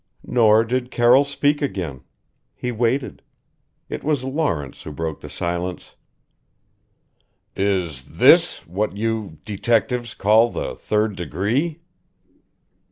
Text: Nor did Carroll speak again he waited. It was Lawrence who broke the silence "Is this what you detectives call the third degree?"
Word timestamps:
Nor 0.25 0.65
did 0.65 0.89
Carroll 0.89 1.25
speak 1.25 1.61
again 1.61 2.01
he 2.55 2.71
waited. 2.71 3.21
It 3.87 4.03
was 4.03 4.23
Lawrence 4.23 4.81
who 4.81 4.91
broke 4.91 5.19
the 5.19 5.29
silence 5.29 5.95
"Is 7.55 8.03
this 8.05 8.65
what 8.65 8.97
you 8.97 9.37
detectives 9.45 10.15
call 10.15 10.49
the 10.49 10.73
third 10.73 11.15
degree?" 11.15 11.81